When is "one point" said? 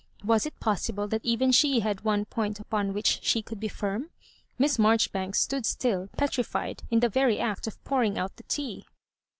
2.01-2.59